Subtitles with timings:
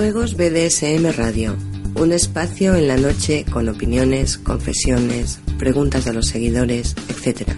[0.00, 1.54] Juegos BDSM Radio,
[1.94, 7.50] un espacio en la noche con opiniones, confesiones, preguntas de los seguidores, etc.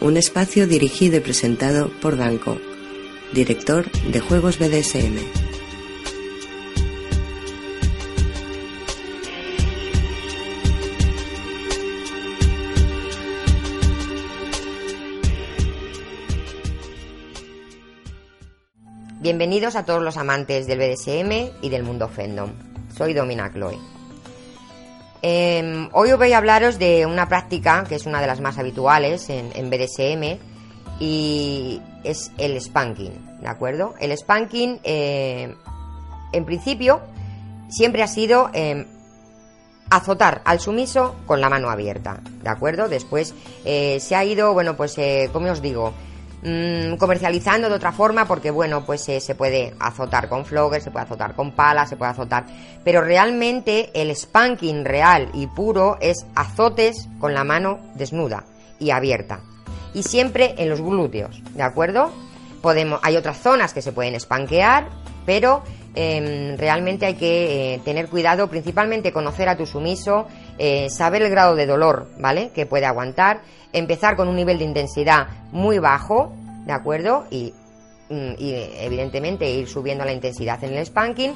[0.00, 2.58] Un espacio dirigido y presentado por Danco,
[3.32, 5.41] director de Juegos BDSM.
[19.22, 22.50] Bienvenidos a todos los amantes del BDSM y del mundo fandom.
[22.92, 23.78] Soy Domina Chloe.
[25.22, 28.58] Em, hoy os voy a hablaros de una práctica que es una de las más
[28.58, 30.40] habituales en, BDSM
[30.98, 33.94] y es el spanking, ¿de acuerdo?
[34.00, 35.54] El spanking, eh,
[36.32, 37.00] en principio,
[37.68, 38.86] siempre ha sido em,
[39.88, 42.88] azotar al sumiso con la mano abierta, ¿de acuerdo?
[42.88, 45.94] Después eh, se ha ido, bueno, pues, eh, como os digo,
[46.44, 50.90] Mm, comercializando de otra forma porque bueno pues eh, se puede azotar con flogger, se
[50.90, 52.46] puede azotar con palas, se puede azotar.
[52.82, 58.44] Pero realmente el spanking real y puro es azotes con la mano desnuda
[58.80, 59.38] y abierta.
[59.94, 62.10] Y siempre en los glúteos de acuerdo
[62.60, 64.88] podemos hay otras zonas que se pueden spanquear
[65.24, 65.62] pero
[65.94, 70.26] em, realmente hay que eh, tener cuidado principalmente conocer a tu sumiso
[70.58, 73.42] eh, saber el grado de dolor vale que puede aguantar
[73.72, 76.32] empezar con un nivel de intensidad muy bajo,
[76.66, 77.26] ¿de acuerdo?
[77.30, 77.54] Y,
[78.10, 81.34] mm, evidentemente ir subiendo la intensidad en el spanking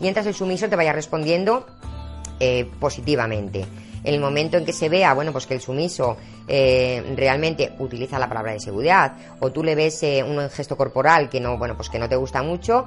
[0.00, 1.66] mientras el sumiso te vaya respondiendo
[2.40, 3.64] eh, positivamente.
[4.04, 6.16] El momento en que se vea, bueno, pues que el sumiso
[6.46, 11.28] eh, realmente utiliza la palabra de seguridad o tú le ves eh, un gesto corporal
[11.28, 12.86] que no, bueno, pues que no te gusta mucho,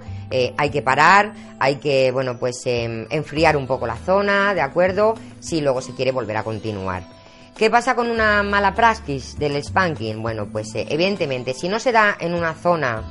[0.57, 5.15] hay que parar, hay que, bueno, pues enfriar un poco la zona, ¿de acuerdo?
[5.39, 7.21] Si luego se quiere volver a continuar.
[7.61, 10.21] ¿Qué pasa con una mala praxis del spanking?
[10.21, 13.03] Bueno, pues eh, evidentemente, si no se da en una zona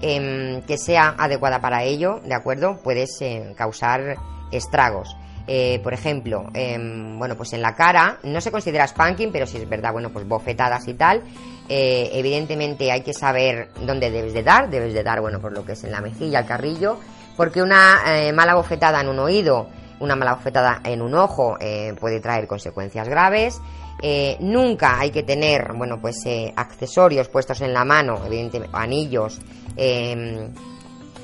[0.00, 2.80] em, que sea adecuada para ello, ¿de acuerdo?
[2.82, 4.16] Puedes eh, causar
[4.52, 5.14] estragos.
[5.52, 9.56] Eh, por ejemplo, em, bueno, pues en la cara no se considera spanking, pero si
[9.56, 11.22] es verdad, bueno, pues bofetadas y tal.
[11.68, 15.72] evidentemente hay que saber dónde debes de dar, debes de dar, bueno, por lo que
[15.72, 16.98] es en la mejilla, el carrillo,
[17.36, 18.00] porque una
[18.34, 19.68] mala bofetada en un oído,
[20.00, 21.56] una mala bofetada en un ojo
[22.00, 23.60] puede traer consecuencias graves.
[24.02, 29.40] Eh, nunca hay que tener, bueno, pues eh, accesorios puestos en la mano, evidentemente, anillos,
[29.76, 30.52] em,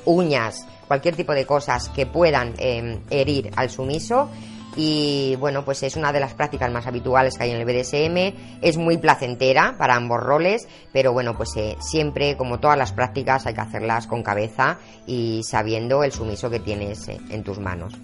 [0.05, 4.29] uñas, cualquier tipo de cosas que puedan em, herir al sumiso.
[4.75, 8.59] Y bueno, pues es una de las prácticas más habituales que hay en el BDSM.
[8.61, 13.47] Es muy placentera para ambos roles, pero bueno, pues eh, siempre, como todas las prácticas,
[13.47, 14.77] hay que hacerlas con cabeza
[15.07, 17.95] y sabiendo el sumiso que tienes en tus manos.